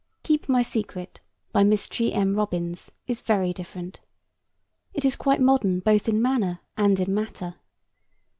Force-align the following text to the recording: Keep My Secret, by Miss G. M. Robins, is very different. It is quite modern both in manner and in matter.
Keep 0.23 0.49
My 0.49 0.63
Secret, 0.63 1.19
by 1.51 1.63
Miss 1.63 1.87
G. 1.87 2.11
M. 2.11 2.33
Robins, 2.33 2.91
is 3.05 3.21
very 3.21 3.53
different. 3.53 3.99
It 4.95 5.05
is 5.05 5.15
quite 5.15 5.39
modern 5.39 5.79
both 5.79 6.09
in 6.09 6.19
manner 6.23 6.61
and 6.75 6.99
in 6.99 7.13
matter. 7.13 7.57